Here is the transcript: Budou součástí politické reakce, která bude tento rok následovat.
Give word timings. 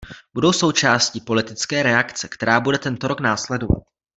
Budou 0.33 0.53
součástí 0.53 1.21
politické 1.21 1.83
reakce, 1.83 2.27
která 2.27 2.59
bude 2.59 2.77
tento 2.77 3.07
rok 3.07 3.19
následovat. 3.19 3.83